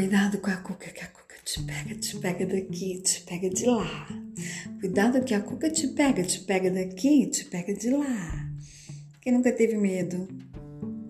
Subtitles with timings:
[0.00, 3.66] cuidado com a cuca, que a cuca te pega, te pega daqui, te pega de
[3.66, 4.08] lá.
[4.80, 8.50] Cuidado que a cuca te pega, te pega daqui, te pega de lá.
[9.20, 10.26] Quem nunca teve medo?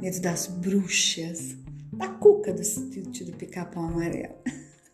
[0.00, 1.56] Medo das bruxas,
[1.92, 4.36] da cuca do sítio do pica-pau amarelo.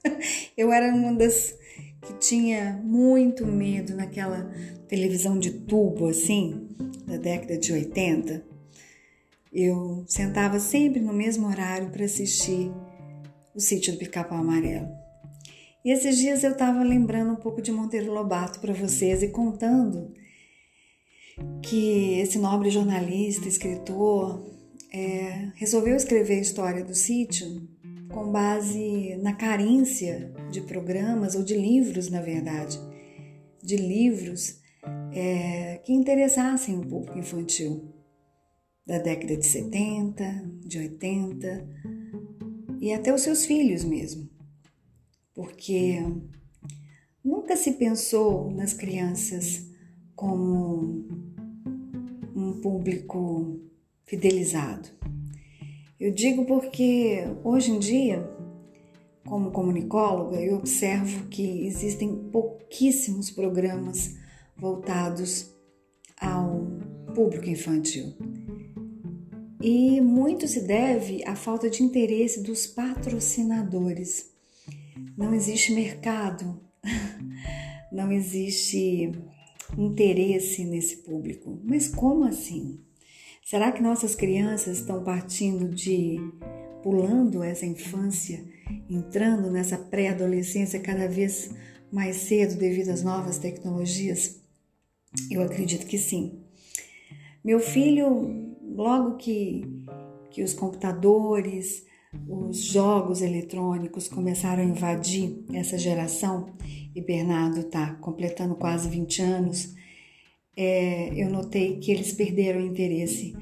[0.57, 1.55] Eu era uma das
[2.01, 4.51] que tinha muito medo naquela
[4.89, 6.67] televisão de tubo assim,
[7.07, 8.43] da década de 80.
[9.53, 12.73] Eu sentava sempre no mesmo horário para assistir
[13.55, 14.89] o sítio do Pica-Pau Amarelo.
[15.85, 20.13] E esses dias eu estava lembrando um pouco de Monteiro Lobato para vocês e contando
[21.63, 24.45] que esse nobre jornalista, escritor,
[24.93, 27.69] é, resolveu escrever a história do sítio
[28.13, 32.79] com base na carência de programas ou de livros, na verdade,
[33.63, 34.61] de livros
[35.13, 37.93] é, que interessassem o público infantil
[38.87, 40.25] da década de 70,
[40.61, 42.02] de 80
[42.83, 44.29] e até os seus filhos mesmo,
[45.33, 46.01] porque
[47.25, 49.65] nunca se pensou nas crianças
[50.17, 51.07] como
[52.35, 53.61] um público
[54.05, 54.89] fidelizado.
[55.99, 58.29] Eu digo porque hoje em dia,
[59.25, 64.17] como comunicóloga, eu observo que existem pouquíssimos programas
[64.57, 65.55] voltados
[66.21, 66.67] ao
[67.15, 68.13] público infantil.
[69.63, 74.29] E muito se deve à falta de interesse dos patrocinadores.
[75.17, 76.61] Não existe mercado,
[77.93, 79.13] não existe
[79.79, 81.61] interesse nesse público.
[81.63, 82.81] Mas como assim?
[83.45, 86.17] Será que nossas crianças estão partindo de
[86.83, 88.45] pulando essa infância,
[88.91, 91.55] entrando nessa pré-adolescência cada vez
[91.93, 94.41] mais cedo devido às novas tecnologias?
[95.31, 96.41] Eu acredito que sim.
[97.45, 99.65] Meu filho, logo que,
[100.31, 101.85] que os computadores,
[102.29, 106.47] os jogos eletrônicos começaram a invadir essa geração,
[106.95, 109.75] e Bernardo está completando quase 20 anos,
[110.57, 113.35] é, eu notei que eles perderam o interesse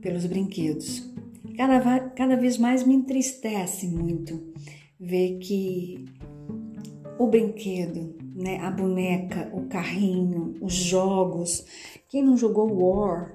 [0.00, 1.12] pelos brinquedos.
[1.56, 4.52] Cada, cada vez mais me entristece muito
[4.98, 6.04] ver que
[7.18, 11.64] o brinquedo, né, a boneca, o carrinho, os jogos,
[12.08, 13.34] quem não jogou War,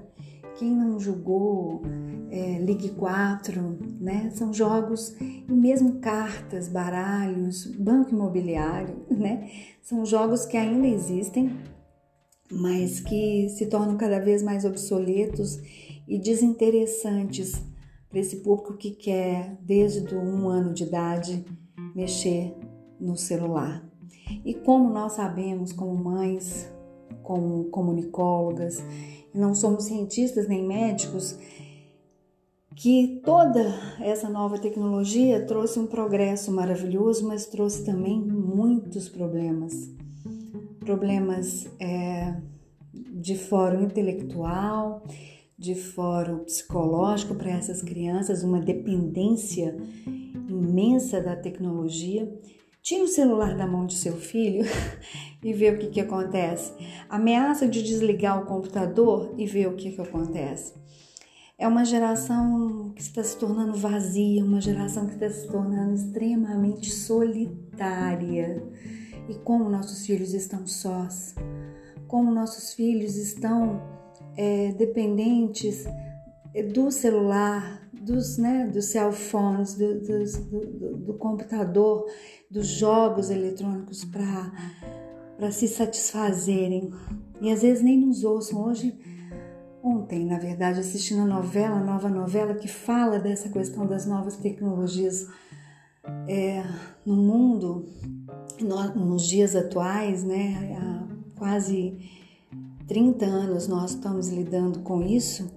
[0.62, 1.82] quem não jogou
[2.30, 4.30] é, League 4, né?
[4.30, 9.50] São jogos e mesmo cartas, baralhos, banco imobiliário, né?
[9.82, 11.58] São jogos que ainda existem,
[12.48, 15.58] mas que se tornam cada vez mais obsoletos
[16.06, 17.60] e desinteressantes
[18.08, 21.44] para esse público que quer, desde um ano de idade,
[21.92, 22.54] mexer
[23.00, 23.84] no celular.
[24.44, 26.72] E como nós sabemos, como mães,
[27.24, 28.80] como comunicólogas,
[29.34, 31.38] não somos cientistas nem médicos,
[32.74, 39.92] que toda essa nova tecnologia trouxe um progresso maravilhoso, mas trouxe também muitos problemas
[40.82, 42.34] problemas é,
[42.92, 45.04] de fórum intelectual,
[45.56, 49.76] de fórum psicológico para essas crianças, uma dependência
[50.48, 52.28] imensa da tecnologia.
[52.82, 54.64] Tira o celular da mão de seu filho
[55.40, 56.72] e vê o que, que acontece.
[57.08, 60.74] Ameaça de desligar o computador e vê o que, que acontece.
[61.56, 66.90] É uma geração que está se tornando vazia, uma geração que está se tornando extremamente
[66.90, 68.60] solitária
[69.28, 71.36] e como nossos filhos estão sós,
[72.08, 73.80] como nossos filhos estão
[74.36, 75.84] é, dependentes
[76.74, 82.06] do celular, dos, né, dos cell phones, do, do, do, do computador,
[82.52, 86.92] dos jogos eletrônicos para se satisfazerem.
[87.40, 88.62] E às vezes nem nos ouçam.
[88.62, 88.94] Hoje,
[89.82, 94.36] ontem, na verdade, assistindo a novela, a nova novela que fala dessa questão das novas
[94.36, 95.26] tecnologias
[96.28, 96.62] é,
[97.06, 97.86] no mundo,
[98.94, 101.98] nos dias atuais, né, há quase
[102.86, 105.50] 30 anos nós estamos lidando com isso,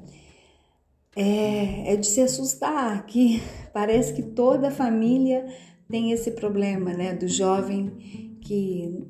[1.14, 3.42] é, é de se assustar que
[3.74, 5.46] parece que toda família
[5.90, 9.08] tem esse problema, né, do jovem que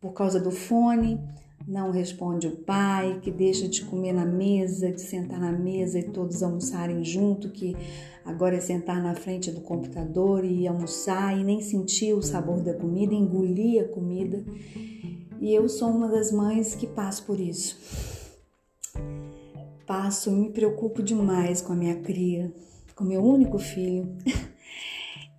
[0.00, 1.20] por causa do fone
[1.66, 6.04] não responde o pai, que deixa de comer na mesa, de sentar na mesa e
[6.04, 7.76] todos almoçarem junto, que
[8.24, 12.74] Agora é sentar na frente do computador e almoçar e nem sentir o sabor da
[12.74, 14.44] comida, engolir a comida.
[15.40, 17.76] E eu sou uma das mães que passo por isso.
[19.86, 22.52] Passo, me preocupo demais com a minha cria,
[22.94, 24.16] com meu único filho.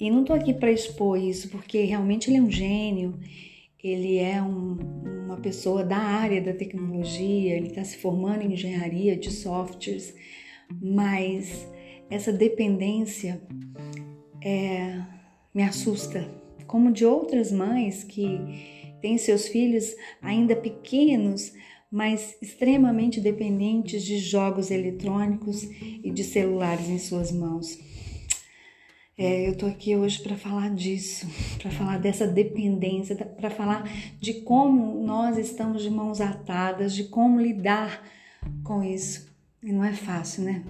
[0.02, 3.20] E não tô aqui para expor isso, porque realmente ele é um gênio,
[3.84, 4.76] ele é um,
[5.28, 10.12] uma pessoa da área da tecnologia, ele está se formando em engenharia de softwares,
[10.82, 11.68] mas
[12.10, 13.40] essa dependência
[14.44, 15.00] é,
[15.54, 16.28] me assusta,
[16.66, 21.54] como de outras mães que têm seus filhos ainda pequenos,
[21.92, 27.91] mas extremamente dependentes de jogos eletrônicos e de celulares em suas mãos.
[29.18, 31.28] É, eu tô aqui hoje para falar disso,
[31.62, 33.84] para falar dessa dependência, para falar
[34.20, 38.04] de como nós estamos de mãos atadas, de como lidar
[38.64, 39.30] com isso.
[39.62, 40.64] E não é fácil, né?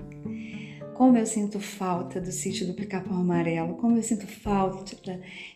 [0.94, 4.96] Como eu sinto falta do sítio do Pica-Pau Amarelo, como eu sinto falta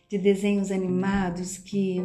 [0.10, 2.02] de desenhos animados que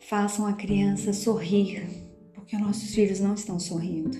[0.00, 1.86] façam a criança sorrir,
[2.34, 4.16] porque nossos filhos não estão sorrindo.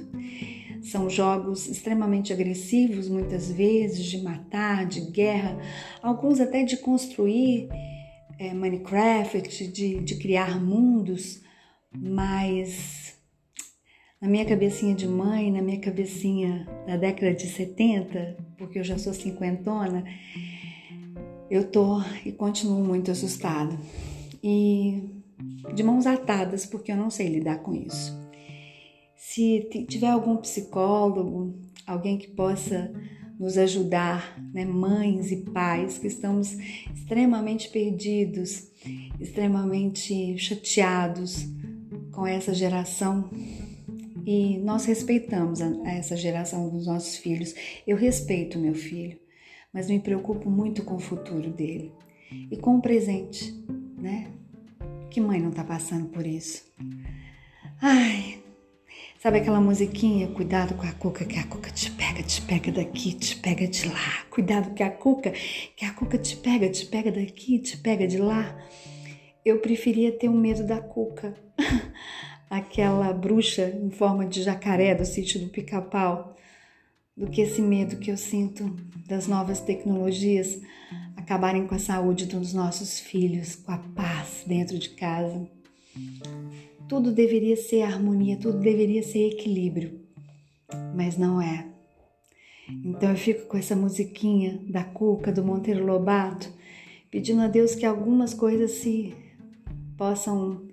[0.83, 5.59] São jogos extremamente agressivos, muitas vezes, de matar, de guerra,
[6.03, 7.69] alguns até de construir
[8.39, 11.43] é, Minecraft, de, de criar mundos,
[11.93, 13.15] mas
[14.21, 18.99] na minha cabecinha de mãe, na minha cabecinha da década de 70, porque eu já
[18.99, 20.05] sou cinquentona,
[21.51, 23.79] eu tô e continuo muito assustada.
[24.43, 25.23] E
[25.75, 28.26] de mãos atadas, porque eu não sei lidar com isso.
[29.37, 31.55] Se tiver algum psicólogo,
[31.87, 32.91] alguém que possa
[33.39, 36.57] nos ajudar, né, mães e pais que estamos
[36.95, 38.71] extremamente perdidos,
[39.21, 41.47] extremamente chateados
[42.13, 43.29] com essa geração
[44.25, 47.55] e nós respeitamos a, essa geração dos nossos filhos.
[47.87, 49.19] Eu respeito meu filho,
[49.71, 51.93] mas me preocupo muito com o futuro dele
[52.51, 53.53] e com o presente,
[53.99, 54.31] né?
[55.11, 56.65] Que mãe não tá passando por isso?
[57.83, 58.46] Ai,
[59.21, 60.29] sabe aquela musiquinha?
[60.29, 63.89] Cuidado com a cuca, que a cuca te pega, te pega daqui, te pega de
[63.89, 64.25] lá.
[64.31, 65.33] Cuidado que a cuca,
[65.77, 68.57] que a cuca te pega, te pega daqui, te pega de lá.
[69.45, 71.35] Eu preferia ter o medo da cuca.
[72.49, 76.37] aquela bruxa em forma de jacaré do sítio do pica-pau,
[77.17, 78.77] do que esse medo que eu sinto
[79.07, 80.61] das novas tecnologias
[81.17, 85.49] acabarem com a saúde dos nossos filhos, com a paz dentro de casa.
[86.89, 90.01] Tudo deveria ser harmonia, tudo deveria ser equilíbrio,
[90.95, 91.67] mas não é.
[92.85, 96.53] Então eu fico com essa musiquinha da Cuca, do Monteiro Lobato,
[97.11, 99.15] pedindo a Deus que algumas coisas se
[99.97, 100.67] possam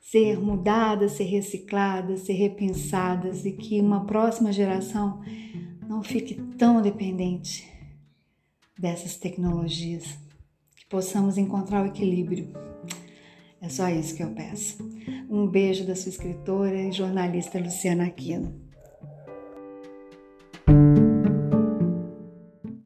[0.00, 5.20] ser mudadas, ser recicladas, ser repensadas e que uma próxima geração
[5.88, 7.68] não fique tão dependente
[8.78, 10.04] dessas tecnologias,
[10.76, 12.52] que possamos encontrar o equilíbrio.
[13.60, 14.76] É só isso que eu peço.
[15.34, 18.63] Um beijo da sua escritora e jornalista Luciana Aquino.